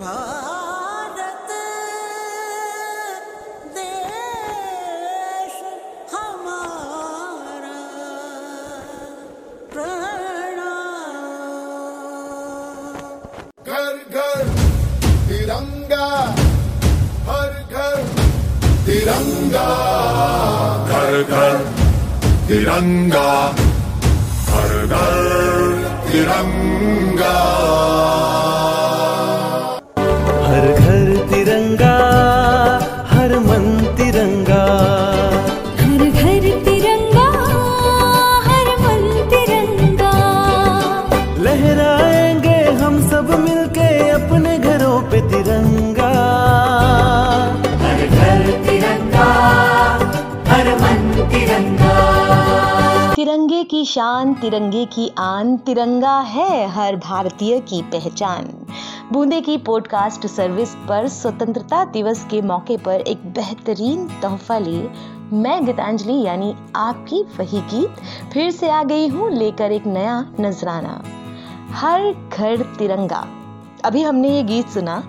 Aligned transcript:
भारत 0.00 1.50
देश 3.76 5.54
हमारा 6.12 7.78
प्रणाम। 9.72 10.34
घर 13.66 13.96
घर 14.14 14.44
तिरंगा 15.28 16.08
हर 17.28 17.54
घर 17.72 17.98
तिरंगा। 18.86 19.68
घर 20.90 21.22
घर 21.22 21.56
तिरंगा। 22.48 23.28
हर 24.50 24.72
घर 24.86 25.72
तिरंगा। 26.10 27.34
शान 53.96 54.34
तिरंगे 54.34 54.84
की 54.84 55.14
आन 55.18 55.56
तिरंगा 55.56 56.20
है 56.20 56.68
हर 56.68 56.96
भारतीय 56.96 57.60
की 57.60 57.82
पहचान। 57.82 58.66
बूंदे 59.12 59.40
की 59.40 59.58
पॉडकास्ट 59.58 60.26
सर्विस 60.26 60.74
पर 60.74 61.08
स्वतंत्रता 61.08 61.84
दिवस 61.84 62.24
के 62.24 62.42
मौके 62.42 62.76
पर 62.76 63.00
एक 63.00 63.18
बेहतरीन 63.18 64.08
तोहफा 64.08 64.58
लिए 64.58 64.90
मैं 65.32 65.66
गीतांजलि, 65.66 66.22
यानी 66.22 66.54
आपकी 66.76 67.22
वही 67.22 67.60
गीत। 67.60 67.90
फिर 68.32 68.50
से 68.50 68.70
आ 68.70 68.82
गई 68.82 69.08
हूँ 69.08 69.30
लेकर 69.30 69.72
एक 69.72 69.86
नया 69.86 70.26
नजराना। 70.40 71.02
हर 71.72 72.28
घर 72.38 72.62
तिरंगा। 72.78 73.26
अभी 73.84 74.02
हमने 74.02 74.28
ये 74.28 74.42
गीत 74.42 74.68
सुना, 74.68 75.08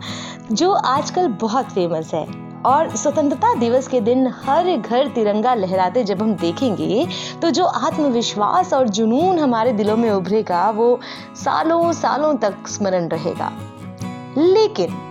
जो 0.52 0.72
आजकल 0.72 1.28
बहुत 1.28 1.66
फ़ेमस 1.66 2.14
है। 2.14 2.47
और 2.66 2.95
स्वतंत्रता 2.95 3.53
दिवस 3.53 3.88
के 3.88 4.02
दिन 4.02 4.27
हर 4.27 4.77
घर 4.77 5.08
तिरंगा 5.08 5.53
लहराते 5.53 6.03
जब 6.03 6.22
हम 6.22 6.33
देखेंगे 6.33 7.08
तो 7.41 7.50
जो 7.50 7.66
आत्मविश्वास 7.66 8.73
और 8.73 8.89
जुनून 8.89 9.39
हमारे 9.39 9.72
दिलों 9.72 9.97
में 9.97 10.11
उभरेगा, 10.11 10.69
वो 10.69 11.00
सालों 11.35 11.94
सालों 11.94 12.35
तक 12.35 12.67
स्मरण 12.67 13.08
रहेगा। 13.08 13.52
लेकिन 14.38 15.03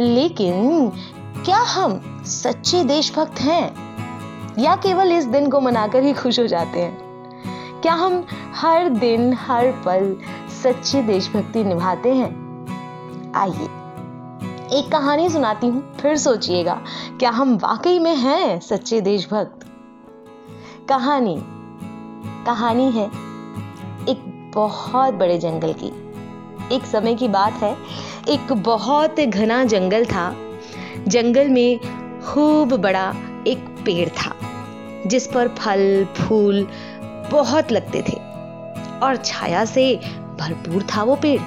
लेकिन, 0.00 0.88
क्या 1.44 1.58
हम 1.58 2.22
सच्चे 2.26 2.84
देशभक्त 2.84 3.40
हैं? 3.40 3.74
या 4.58 4.76
केवल 4.76 5.12
इस 5.12 5.24
दिन 5.24 5.50
को 5.50 5.60
मनाकर 5.60 6.02
ही 6.02 6.12
खुश 6.12 6.40
हो 6.40 6.46
जाते 6.46 6.80
हैं? 6.80 6.98
क्या 7.82 7.92
हम 7.92 8.26
हर 8.54 8.88
दिन, 8.88 9.32
हर 9.32 9.70
पल 9.70 10.16
सच्ची 10.62 11.02
देशभक्ति 11.02 11.64
निभाते 11.64 12.14
हैं? 12.14 12.30
आइए 13.34 13.68
एक 14.72 14.90
कहानी 14.92 15.28
सुनाती 15.30 15.66
हूँ, 15.66 15.96
फिर 15.96 16.16
सोचिएगा, 16.16 16.74
क्या 17.18 17.30
हम 17.30 17.54
वाकई 17.56 17.98
में 17.98 18.14
हैं, 18.16 18.60
सच्चे 18.60 19.00
देशभक्त? 19.00 19.66
कहानी। 20.88 21.36
कहानी 22.46 22.90
है 22.90 23.04
एक 24.08 24.50
बहुत 24.54 25.14
बड़े 25.14 25.38
जंगल 25.38 25.74
की। 25.78 25.92
एक 26.74 26.86
समय 26.86 27.14
की 27.14 27.28
बात 27.28 27.52
है, 27.52 27.76
एक 28.28 28.52
बहुत 28.52 29.20
घना 29.20 29.64
जंगल 29.64 30.04
था। 30.04 30.34
जंगल 31.08 31.48
में 31.48 31.80
खूब 32.22 32.76
बड़ा 32.76 33.08
एक 33.46 33.58
पेड़ 33.58 34.08
था, 34.08 34.34
जिस 35.06 35.26
पर 35.26 35.48
फल, 35.48 36.06
फूल 36.16 36.66
बहुत 37.30 37.72
लगते 37.72 38.02
थे, 38.02 38.16
और 39.00 39.16
छाया 39.24 39.64
से 39.64 39.94
भरपूर 40.40 40.82
था 40.82 41.02
वो 41.02 41.16
पेड़। 41.16 41.40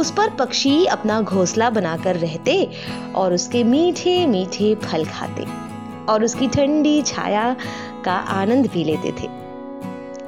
उस 0.00 0.10
पर 0.10 0.30
पक्षी 0.30 0.84
अपना 0.86 1.20
घोंसला 1.20 1.70
बनाकर 1.70 2.16
रहते 2.16 2.70
और 3.14 3.32
उसके 3.34 3.64
मीठे 3.64 4.26
मीठे 4.26 4.74
फल 4.74 5.04
खाते 5.04 5.46
और 6.08 6.24
उसकी 6.24 6.48
ठंडी 6.48 7.02
छाया 7.02 7.56
का 8.04 8.12
आनंद 8.12 8.66
भी 8.66 8.84
लेते 8.84 9.12
थे। 9.12 9.28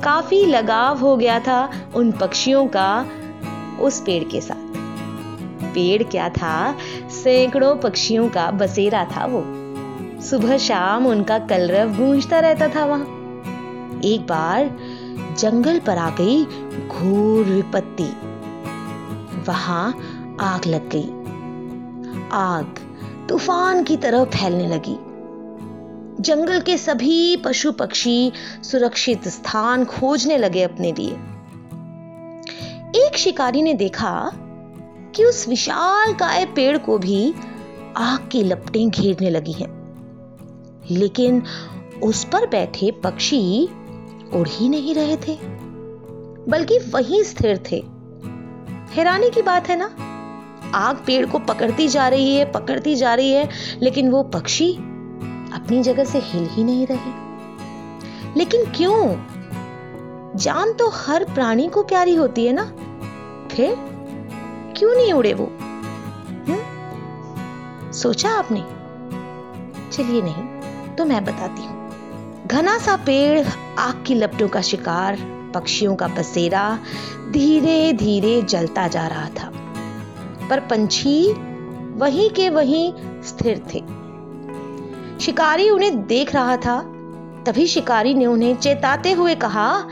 काफ़ी 0.02 0.44
लगाव 0.46 0.98
हो 0.98 1.16
गया 1.16 1.38
था 1.40 1.70
उन 1.94 2.12
पक्षियों 2.12 2.66
का 2.66 3.06
उस 3.80 4.00
पेड़ 4.00 4.24
के 4.24 4.40
साथ। 4.40 4.70
पेड़ 5.74 6.02
क्या 6.02 6.28
था? 6.28 6.74
सैकड़ों 7.22 7.74
पक्षियों 7.76 8.28
का 8.28 8.50
बसेरा 8.50 9.04
था 9.04 9.26
वो। 9.26 9.42
सुबह 10.22 10.56
शाम 10.58 11.06
उनका 11.06 11.38
कलरव 11.38 11.96
गूंजता 11.96 12.40
रहता 12.40 12.68
था 12.68 12.84
वहाँ। 12.84 13.06
एक 14.04 14.26
बार 14.28 14.70
जंगल 15.38 15.78
पर 15.78 15.98
आ 15.98 16.10
गई 16.10 16.44
घोर 16.88 17.44
विपत्ति। 17.44 18.10
वहाँ 19.42 19.88
आग 20.40 20.66
लग 20.66 20.88
गई। 20.88 21.08
आग 22.32 22.74
तूफ़ान 23.28 23.82
की 23.84 23.96
तरह 23.96 24.24
फैलने 24.24 24.66
लगी। 24.66 24.96
जंगल 26.22 26.60
के 26.60 26.78
सभी 26.78 27.36
पशु 27.36 27.72
पक्षी 27.72 28.32
सुरक्षित 28.62 29.28
स्थान 29.28 29.84
खोजने 29.84 30.38
लगे 30.38 30.62
अपने 30.62 30.92
लिए। 30.92 31.16
एक 33.06 33.16
शिकारी 33.16 33.62
ने 33.62 33.74
देखा 33.74 34.32
कि 35.14 35.24
उस 35.24 35.48
विशाल 35.48 36.14
काय 36.14 36.44
पेड़ 36.46 36.78
को 36.78 36.98
भी 36.98 37.34
आग 37.96 38.28
की 38.32 38.42
लपटें 38.42 38.90
घेरने 38.90 39.30
लगी 39.30 39.52
हैं। 39.52 39.82
लेकिन 40.90 41.42
उस 42.02 42.24
पर 42.24 42.46
बैठे 42.46 42.90
पक्षी 42.90 43.68
उड़ 44.34 44.48
ही 44.48 44.68
नहीं 44.68 44.94
रहे 44.94 45.16
थे, 45.16 45.38
बल्कि 46.48 46.78
वहीं 46.78 47.22
स्थिर 47.22 47.60
थे। 47.72 47.84
हैरानी 48.92 49.30
की 49.30 49.42
बात 49.42 49.68
है 49.68 49.76
ना? 49.76 49.90
आग 50.74 50.96
पेड़ 51.06 51.26
को 51.26 51.38
पकड़ती 51.38 51.88
जा 51.88 52.08
रही 52.08 52.36
है, 52.36 52.52
पकड़ती 52.52 52.94
जा 52.94 53.14
रही 53.14 53.32
है, 53.32 53.48
लेकिन 53.82 54.10
वो 54.10 54.22
पक्षी 54.22 54.72
अपनी 55.52 55.82
जगह 55.82 56.04
से 56.04 56.18
हिल 56.18 56.48
ही 56.50 56.64
नहीं 56.64 56.86
रहे। 56.86 57.32
लेकिन 58.36 58.64
क्यों? 58.64 59.16
जान 60.38 60.72
तो 60.72 60.90
हर 60.90 61.24
प्राणी 61.24 61.68
को 61.68 61.82
प्यारी 61.82 62.14
होती 62.14 62.46
है 62.46 62.52
ना? 62.52 62.64
फिर 63.52 63.76
क्यों 64.76 64.94
नहीं 64.94 65.12
उड़े 65.12 65.34
वो? 65.34 65.52
हुँ? 66.48 66.58
सोचा 67.92 68.30
आपने? 68.30 68.60
चलिए 69.90 70.22
नहीं 70.22 70.60
तो 70.96 71.04
मैं 71.04 71.24
बताती 71.24 71.62
हूँ। 71.62 71.82
घना 72.46 72.78
सा 72.78 72.96
पेड़ 72.96 73.48
आग 73.78 74.04
की 74.06 74.14
लपटों 74.14 74.48
का 74.48 74.60
शिकार 74.60 75.41
पक्षियों 75.54 75.96
का 75.96 76.08
बसेरा 76.08 76.78
धीरे 77.30 77.92
धीरे 77.92 78.42
जलता 78.42 78.88
जा 78.88 79.06
रहा 79.06 79.28
था। 79.28 79.52
पर 80.50 80.60
पंछी 80.60 81.32
वहीं 81.94 82.30
के 82.30 82.50
वहीं 82.50 82.92
स्थिर 83.22 83.58
थे। 83.58 84.02
शिकारी 85.24 85.70
उन्हें 85.70 86.06
देख 86.06 86.34
रहा 86.34 86.56
था। 86.56 86.80
तभी 87.46 87.66
शिकारी 87.66 88.14
ने 88.14 88.26
उन्हें 88.26 88.56
चेताते 88.56 89.12
हुए 89.12 89.34
कहा, 89.34 89.84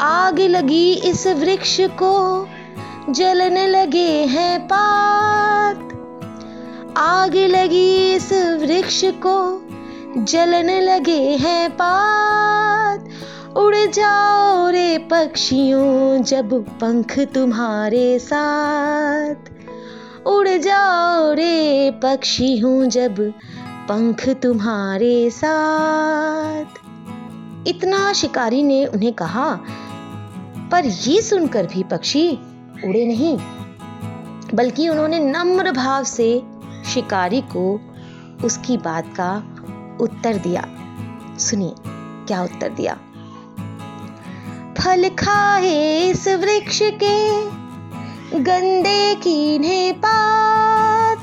आग 0.00 0.38
लगी 0.38 0.92
इस 0.92 1.26
वृक्ष 1.26 1.80
को, 1.80 2.46
जलने 3.12 3.66
लगे 3.66 4.08
हैं 4.08 4.66
पात। 4.66 5.78
आग 6.96 7.34
लगी 7.34 8.14
इस 8.14 8.32
वृक्ष 8.32 9.04
को, 9.04 9.64
जलने 10.24 10.80
लगे 10.80 11.18
हैं 11.18 11.70
पात। 11.70 13.08
उड़ 13.56 13.76
जाओ 13.76 14.70
रे 14.70 14.98
पक्षियों, 14.98 16.22
जब 16.22 16.78
पंख 16.80 17.18
तुम्हारे 17.18 18.18
साथ। 18.18 19.34
उड़ 20.26 20.48
जाओ 20.48 21.32
रे 21.32 21.90
पक्षी 21.90 22.58
हूँ 22.58 22.86
जब 22.86 23.32
पंख 23.88 24.28
तुम्हारे 24.28 25.30
साथ। 25.30 26.64
इतना 27.68 28.12
शिकारी 28.12 28.62
ने 28.62 28.86
उन्हें 28.86 29.12
कहा, 29.12 29.60
पर 30.72 30.86
ये 30.86 31.22
सुनकर 31.22 31.66
भी 31.66 31.82
पक्षी 31.82 32.28
उड़े 32.84 33.06
नहीं। 33.06 33.38
बल्कि 34.54 34.88
उन्होंने 34.88 35.18
नम्र 35.18 35.72
भाव 35.72 36.04
से 36.04 36.42
शिकारी 36.94 37.40
को 37.40 37.80
उसकी 38.44 38.76
बात 38.76 39.06
का 39.20 39.32
उत्तर 40.00 40.36
दिया। 40.36 40.64
सुनिए, 41.38 41.74
क्या 42.26 42.42
उत्तर 42.42 42.68
दिया? 42.68 42.98
फल 44.84 45.08
खाए 45.08 46.00
इस 46.10 46.28
वृक्ष 46.28 46.78
के 46.82 47.42
गंदे 48.40 49.14
कीन्हे 49.14 49.92
पात। 49.92 51.18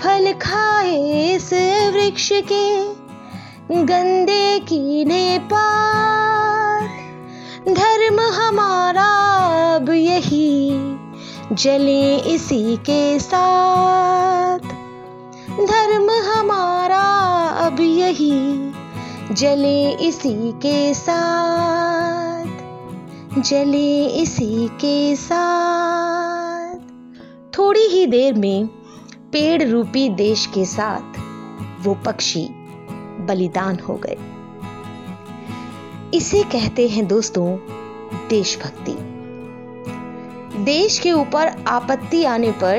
फल 0.00 0.32
खाए 0.32 1.30
इस 1.34 1.52
वृक्ष 1.94 2.28
के 2.32 2.84
गंदे 3.84 4.58
कीने 4.58 5.38
पात। 5.38 6.88
धर्म 7.68 8.20
हमारा 8.20 9.10
अब 9.74 9.90
यही, 9.90 10.70
जले 11.52 12.16
इसी 12.16 12.76
के 12.76 13.18
साथ। 13.18 14.58
धर्म 15.66 16.10
हमारा 16.10 17.04
अब 17.66 17.80
यही, 17.80 18.72
जले 19.32 19.90
इसी 19.90 20.52
के 20.52 20.94
साथ। 20.94 22.17
जले 23.42 24.06
इसी 24.06 24.68
के 24.68 25.16
साथ। 25.16 26.76
थोड़ी 27.58 27.80
ही 27.80 28.06
देर 28.06 28.34
में 28.34 28.66
पेड़ 29.32 29.62
रूपी 29.62 30.08
देश 30.08 30.46
के 30.46 30.64
साथ 30.64 31.18
वो 31.86 31.94
पक्षी 31.94 32.48
बलिदान 33.20 33.78
हो 33.78 33.94
गए। 33.94 34.16
इसे 36.14 36.42
कहते 36.42 36.88
हैं 36.88 37.06
दोस्तों, 37.06 37.56
देशभक्ति। 38.28 38.96
देश 40.64 40.98
के 40.98 41.12
ऊपर 41.12 41.64
आपत्ति 41.68 42.24
आने 42.24 42.50
पर 42.52 42.76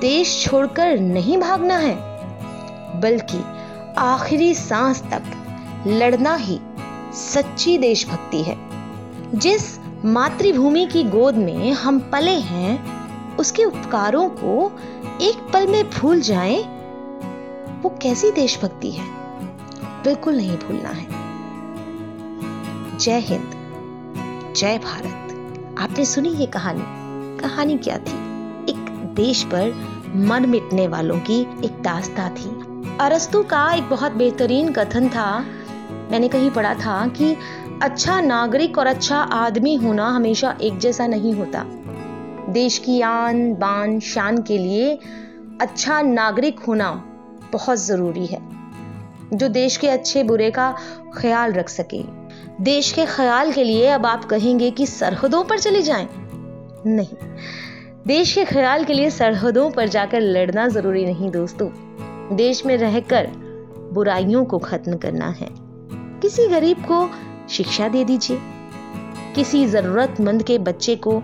देश 0.00 0.44
छोड़कर 0.44 0.98
नहीं 0.98 1.38
भागना 1.38 1.76
है, 1.76 1.94
बल्कि 3.00 3.42
आखिरी 3.98 4.54
सांस 4.54 5.02
तक 5.02 5.84
लड़ना 5.86 6.34
ही 6.36 6.60
सच्ची 7.14 7.78
देशभक्ति 7.78 8.42
है, 8.42 8.56
जिस 9.34 9.77
मातृभूमि 10.04 10.86
की 10.86 11.04
गोद 11.04 11.34
में 11.34 11.72
हम 11.72 11.98
पले 11.98 12.30
हैं 12.30 12.98
उसके 13.36 13.64
उपकारों 13.64 14.28
को 14.28 14.72
एक 15.20 15.52
पल 15.52 15.66
में 15.66 15.90
भूल 15.90 16.20
जाएँ, 16.20 16.62
वो 17.82 17.98
कैसी 18.02 18.30
देशभक्ति 18.30 18.90
है? 18.90 19.04
बिल्कुल 20.04 20.36
नहीं 20.36 20.56
भूलना 20.56 20.88
है। 20.88 21.06
जय 22.98 23.18
हिंद 23.18 23.50
जय 24.56 24.78
भारत। 24.78 25.14
आपने 25.78 26.04
सुनी 26.04 26.28
ये 26.28 26.46
कहानी? 26.46 26.82
कहानी 27.38 27.78
क्या 27.78 27.98
थी? 27.98 28.16
एक 28.70 29.12
देश 29.16 29.44
पर 29.44 29.74
मन 30.16 30.46
मिटने 30.46 30.88
वालों 30.88 31.18
की 31.18 31.40
एक 31.40 31.82
दास्ता 31.82 32.28
थी। 32.28 32.50
अरस्तु 33.00 33.42
का 33.42 33.72
एक 33.72 33.88
बहुत 33.88 34.12
बेहतरीन 34.12 34.72
कथन 34.72 35.08
था। 35.08 35.44
मैंने 36.10 36.28
कहीं 36.28 36.50
पढ़ा 36.50 36.74
था 36.74 37.06
कि 37.06 37.36
अच्छा 37.82 38.20
नागरिक 38.20 38.78
और 38.78 38.86
अच्छा 38.86 39.16
आदमी 39.16 39.74
होना 39.76 40.06
हमेशा 40.06 40.56
एक 40.62 40.78
जैसा 40.78 41.06
नहीं 41.06 41.32
होता। 41.34 41.62
देश 42.52 42.78
की 42.78 43.00
आन 43.00 43.52
बान 43.54 43.98
शान 44.00 44.40
के 44.42 44.56
लिए 44.58 44.98
अच्छा 45.60 46.00
नागरिक 46.02 46.60
होना 46.60 46.90
बहुत 47.52 47.78
ज़रूरी 47.78 48.26
है, 48.26 48.38
जो 49.32 49.48
देश 49.48 49.76
के 49.76 49.88
अच्छे 49.88 50.22
बुरे 50.22 50.50
का 50.50 50.74
ख्याल 51.16 51.52
रख 51.52 51.68
सके। 51.68 52.02
देश 52.62 52.90
के 52.92 53.04
ख्याल 53.06 53.52
के 53.52 53.64
लिए 53.64 53.86
अब 53.88 54.06
आप 54.06 54.24
कहेंगे 54.24 54.70
कि 54.70 54.86
सरहदों 54.86 55.44
पर 55.44 55.58
चले 55.58 55.82
जाएँ। 55.82 56.08
नहीं, 56.86 57.16
देश 58.06 58.32
के 58.34 58.44
ख्याल 58.44 58.84
के 58.84 58.92
लिए 58.92 59.10
सरहदों 59.10 59.70
पर 59.70 59.88
जाकर 59.88 60.20
लड़ना 60.20 60.66
ज़रूरी 60.68 61.04
नहीं 61.04 61.30
दोस्तों। 61.30 61.68
देश 62.36 62.66
में 62.66 62.76
रहकर 62.76 63.30
बुराइयों 63.92 64.44
को 64.44 64.58
खत्म 64.58 64.96
करना 64.96 65.28
है। 65.30 65.48
किसी 66.22 66.46
गरीब 66.48 66.84
को 66.84 67.08
शिक्षा 67.50 67.88
दे 67.88 68.04
दीजिए। 68.04 68.38
किसी 69.34 69.66
जरूरतमंद 69.66 70.42
के 70.42 70.58
बच्चे 70.58 70.96
को 70.96 71.22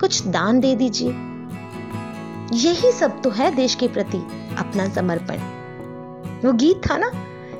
कुछ 0.00 0.26
दान 0.26 0.60
दे 0.60 0.74
दीजिए। 0.76 1.10
यही 2.52 2.92
सब 2.92 3.20
तो 3.22 3.30
है 3.30 3.54
देश 3.54 3.74
के 3.74 3.88
प्रति 3.88 4.18
अपना 4.58 4.88
समर्पण। 4.88 5.38
वो 6.44 6.52
गीत 6.52 6.80
था 6.90 6.96
ना 6.96 7.10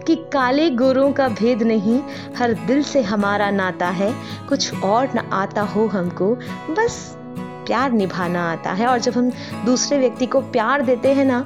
कि 0.06 0.14
काले 0.32 0.70
गोरों 0.70 1.12
का 1.12 1.28
भेद 1.28 1.62
नहीं, 1.62 2.00
हर 2.38 2.52
दिल 2.66 2.82
से 2.82 3.02
हमारा 3.02 3.50
नाता 3.50 3.88
है। 3.88 4.12
कुछ 4.48 4.82
और 4.84 5.08
न 5.14 5.18
आता 5.18 5.62
हो 5.62 5.86
हमको, 5.86 6.34
बस 6.70 7.16
प्यार 7.38 7.92
निभाना 7.92 8.42
आता 8.52 8.72
है। 8.72 8.86
और 8.86 8.98
जब 8.98 9.12
हम 9.12 9.30
दूसरे 9.64 9.98
व्यक्ति 9.98 10.26
को 10.26 10.40
प्यार 10.40 10.82
देते 10.82 11.12
हैं 11.12 11.24
ना 11.24 11.40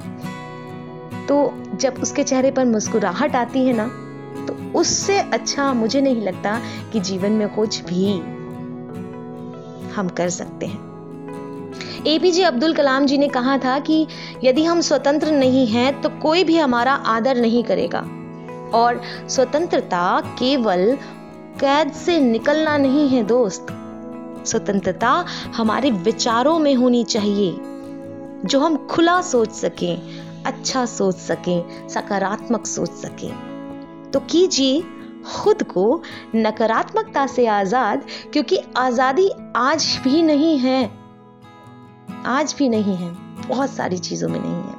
तो 1.28 1.36
जब 1.74 1.94
उसके 2.02 2.22
चेहरे 2.24 2.50
पर 2.50 2.64
मुस्कुराहट 2.64 3.36
आती 3.36 3.66
है 3.66 3.72
ना 3.76 3.90
उससे 4.74 5.18
अच्छा 5.18 5.72
मुझे 5.72 6.00
नहीं 6.00 6.22
लगता 6.22 6.60
कि 6.92 7.00
जीवन 7.00 7.32
में 7.32 7.48
कुछ 7.48 7.80
भी 7.84 8.12
हम 9.92 10.08
कर 10.08 10.28
सकते 10.28 10.66
हैं। 10.66 10.88
एपीजे 12.06 12.42
अब्दुल 12.42 12.74
कलाम 12.74 13.06
जी 13.06 13.18
ने 13.18 13.28
कहा 13.28 13.58
था 13.58 13.78
कि 13.78 14.06
यदि 14.44 14.64
हम 14.64 14.80
स्वतंत्र 14.80 15.32
नहीं 15.32 15.66
हैं 15.66 16.00
तो 16.02 16.08
कोई 16.08 16.44
भी 16.44 16.56
हमारा 16.58 16.92
आदर 16.92 17.36
नहीं 17.36 17.64
करेगा। 17.64 18.00
और 18.74 19.00
स्वतंत्रता 19.28 20.20
केवल 20.38 20.96
कैद 21.60 21.92
से 21.92 22.18
निकलना 22.20 22.76
नहीं 22.76 23.08
है 23.08 23.22
दोस्त। 23.22 23.66
स्वतंत्रता 24.46 25.24
हमारे 25.56 25.90
विचारों 25.90 26.58
में 26.58 26.74
होनी 26.74 27.04
चाहिए, 27.04 27.52
जो 28.44 28.60
हम 28.60 28.76
खुला 28.86 29.20
सोच 29.22 29.50
सकें 29.50 30.44
अच्छा 30.44 30.84
सोच 30.86 31.16
सकें, 31.16 31.88
सकारात्मक 31.88 32.66
सोच 32.66 32.90
सकें। 32.90 33.49
तो 34.12 34.20
कीजिए 34.20 34.82
खुद 35.26 35.62
को 35.62 36.02
नकारात्मकता 36.34 37.26
से 37.26 37.46
आज़ाद, 37.46 38.04
क्योंकि 38.32 38.58
आज़ादी 38.76 39.30
आज 39.56 40.00
भी 40.04 40.22
नहीं 40.22 40.58
है। 40.58 40.90
आज 42.26 42.54
भी 42.58 42.68
नहीं 42.68 42.96
है। 42.96 43.12
बहुत 43.48 43.70
सारी 43.70 43.98
चीज़ों 43.98 44.28
में 44.28 44.40
नहीं 44.40 44.62
है। 44.62 44.78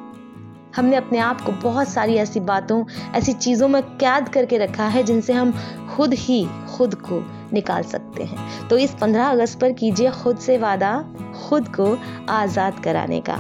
हमने 0.76 0.96
अपने 0.96 1.20
आप 1.20 1.42
को 1.42 1.52
बहुत 1.52 1.88
सारी 1.88 2.16
ऐसी 2.16 2.40
बातों, 2.40 2.86
ऐसी 3.16 3.34
चीज़ों 3.34 3.68
में 3.68 3.82
कैद 3.84 4.30
करके 4.30 4.58
रखा 4.58 4.84
है, 4.84 5.04
जिनसे 5.04 5.34
हम 5.34 5.54
खुद 5.96 6.14
ही, 6.14 6.48
खुद 6.78 6.96
को 6.96 7.24
निकाल 7.54 7.84
सकते 7.84 8.24
हैं। 8.24 8.68
तो 8.68 8.78
इस 8.78 8.92
15 8.92 9.30
अगस्त 9.30 9.60
पर 9.60 9.72
कीजिए 9.72 10.12
खुद 10.12 10.38
से 10.38 10.58
वादा, 10.58 11.06
खुद 11.50 11.68
को 11.68 11.98
आज़ाद 12.30 12.80
कराने 12.80 13.22
का। 13.30 13.36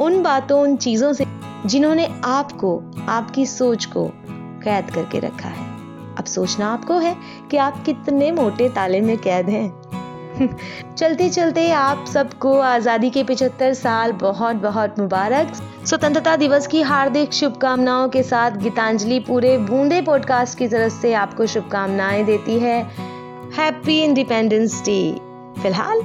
उन 0.00 0.22
बातों, 0.22 0.60
उन 0.60 0.76
चीज़ों 0.76 1.12
से 1.12 1.26
जिन्होंने 1.66 2.20
आपको, 2.24 2.82
आपकी 3.08 3.46
सोच 3.46 3.84
को 3.84 4.04
कैद 4.64 4.90
करके 4.90 5.18
रखा 5.18 5.48
है। 5.48 5.70
अब 6.16 6.24
सोचना 6.24 6.66
आपको 6.66 6.98
है 6.98 7.16
कि 7.50 7.56
आप 7.56 7.82
कितने 7.84 8.32
मोटे 8.32 8.68
ताले 8.68 9.00
में 9.00 9.16
कैद 9.18 9.48
हैं। 9.48 9.82
चलते 10.96 11.28
चलते 11.30 11.70
आप 11.70 12.04
सबको 12.06 12.58
आज़ादी 12.58 13.10
के 13.10 13.24
75 13.24 13.74
साल 13.74 14.12
बहुत 14.12 14.56
बहुत 14.56 14.98
मुबारक। 14.98 15.52
स्वतंत्रता 15.86 16.36
दिवस 16.36 16.66
की 16.66 16.82
हार्दिक 16.82 17.32
शुभकामनाओं 17.32 18.08
के 18.08 18.22
साथ 18.22 18.50
गीतांजलि 18.50 19.18
पूरे 19.20 19.58
बूंदे 19.58 20.00
पॉडकास्ट 20.00 20.58
की 20.58 20.68
तरफ़ 20.68 20.92
से 20.92 21.14
आपको 21.14 21.46
शुभकामनाएँ 21.46 22.24
देती 22.24 22.58
है। 22.58 22.82
Happy 23.58 24.02
independence 24.02 24.82
day. 24.84 25.00
फ़िलहाल 25.62 26.02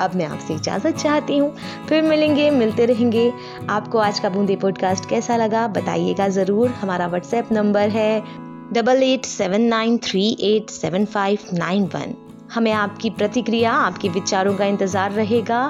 अब 0.00 0.14
मैं 0.14 0.26
आपसे 0.26 0.54
इजाज़त 0.54 0.96
चाहती 0.96 1.36
हूँ। 1.38 1.54
फिर 1.88 2.02
मिलेंगे, 2.02 2.50
मिलते 2.50 2.86
रहेंगे। 2.86 3.32
आपको 3.70 3.98
आज 3.98 4.18
का 4.18 4.28
बूंदे 4.28 4.56
पॉडकास्ट 4.56 5.08
कैसा 5.10 5.36
लगा 5.36 5.66
बताइएगा 5.68 6.28
ज़रूर। 6.28 6.68
हमारा 6.80 7.06
व्हाट्सएप 7.06 7.52
नंबर 7.52 7.88
है 7.88 8.20
double 8.72 9.02
eight 9.02 9.24
seven 9.24 9.62
nine 9.62 9.98
three 10.04 10.28
eight 10.42 10.70
seven 10.70 11.04
five 11.04 11.38
nine 11.54 11.84
one 11.94 12.14
हमें 12.54 12.72
आपकी 12.72 13.10
प्रतिक्रिया, 13.10 13.72
आपके 13.72 14.08
विचारों 14.08 14.54
का 14.54 14.64
इंतज़ार 14.64 15.12
रहेगा। 15.12 15.60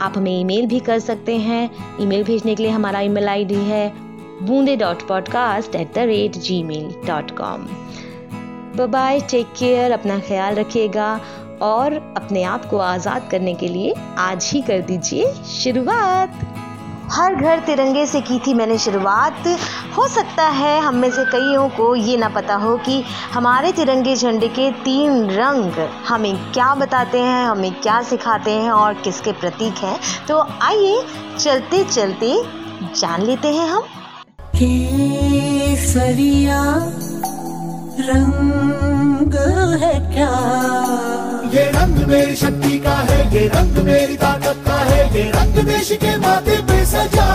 आप 0.00 0.16
हमें 0.16 0.30
ईमेल 0.32 0.66
भी 0.66 0.80
कर 0.80 0.98
सकते 0.98 1.36
हैं। 1.38 1.70
ईमेल 2.00 2.22
भेजने 2.24 2.54
के 2.54 2.62
लिए 2.62 2.72
हमारा 2.72 3.00
ईमेल 3.00 3.28
आईडी 3.28 3.64
है 3.64 3.92
Boonde 4.42 4.76
dot 4.76 5.06
podcast 5.08 5.74
at 5.74 5.94
the 5.94 6.06
rate 6.08 6.36
Gmail 6.62 6.94
dot 7.06 7.30
com 7.38 7.66
bye 8.80 9.20
take 9.20 9.46
care 9.58 9.92
अपना 9.92 10.18
ख्याल 10.18 10.54
रखिएगा। 10.54 11.08
और 11.62 12.14
अपने 12.16 12.44
आप 12.44 12.64
को 12.64 12.78
आज़ाद 12.78 13.28
करने 13.30 13.54
के 13.54 13.68
लिए 13.68 13.94
आज 14.18 14.50
ही 14.52 14.62
कर 14.62 14.82
दीजिए 14.82 15.34
शुरुआत। 15.54 16.56
हर 17.12 17.34
घर 17.34 17.58
तिरंगे 17.58 18.06
से 18.06 18.20
की 18.20 18.38
थी 18.38 18.54
मैंने 18.54 18.78
शुरुआत। 18.78 19.58
हो 19.96 20.08
सकता 20.08 20.48
है 20.48 20.80
हम 20.80 20.94
में 20.94 21.10
से 21.10 21.24
कईयों 21.24 21.68
को 21.68 21.96
ये 21.96 22.16
ना 22.16 22.28
पता 22.28 22.54
हो 22.54 22.78
कि 22.78 23.04
हमारे 23.32 23.72
तिरंगे 23.72 24.16
झंडे 24.16 24.48
के 24.48 24.70
तीन 24.84 25.30
रंग 25.30 25.72
हमें 26.08 26.52
क्या 26.52 26.74
बताते 26.74 27.20
हैं 27.20 27.46
हमें 27.46 27.72
क्या 27.72 28.02
सिखाते 28.02 28.52
हैं 28.52 28.70
और 28.70 28.94
किसके 28.94 29.32
प्रतीक 29.32 29.78
हैं। 29.78 30.00
तो 30.28 30.46
आइए 30.62 31.02
चलते 31.38 31.84
चलते 31.84 32.42
जान 32.96 33.22
लेते 33.22 33.48
हैं 33.48 33.68
हम। 33.68 33.82
केसरिया 34.56 36.62
रंग 38.08 39.34
है 39.82 39.94
क्या? 40.14 40.30
ये 41.54 41.64
रंग 41.74 41.96
मेरी 42.08 42.36
शक्ति 42.36 42.78
का 42.78 42.94
है 43.10 43.18
ये 43.34 43.46
रंग 43.54 43.78
मेरी 43.84 44.16
ताकत 44.16 44.62
का 44.66 44.76
है 44.90 45.02
ये 45.16 45.24
रंग 45.30 45.58
देश 45.68 45.90
के 46.02 46.16
माथे 46.16 46.56
पे 46.70 46.84
सजा। 46.86 47.28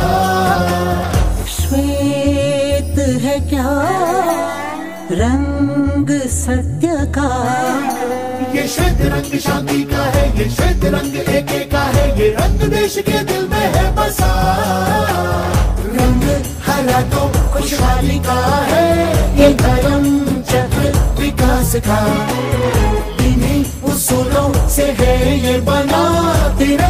श्वेत 1.56 3.00
है 3.24 3.40
क्या? 3.50 3.70
रंग 5.12 6.10
सत्य 6.32 7.06
का? 7.18 7.30
ये 8.56 8.68
श्वेत 8.68 9.02
रंग 9.14 9.40
शांति 9.40 9.84
का 9.92 10.04
है 10.16 10.28
ये 10.40 10.50
श्वेत 10.50 10.86
रंग 10.96 11.16
एके 11.16 11.64
का 11.74 11.84
है 11.96 12.08
ये 12.20 12.30
रंग 12.40 12.70
देश 12.74 12.98
के 13.10 13.24
दिल 13.32 13.48
में 13.50 13.66
है 13.76 13.86
बसा। 13.96 14.32
रंग 15.98 16.24
हरा 16.68 17.02
तो 17.14 17.28
खुशहाली 17.54 18.20
का 18.20 18.42
है 18.72 18.88
ये 19.40 19.54
धर्म 19.62 20.25
का 21.88 22.00
इन्हीं 23.26 23.64
उसूलों 23.92 24.68
से 24.68 24.86
है 25.00 25.38
ये 25.46 25.60
बना 25.62 26.04
हमारा 26.50 26.85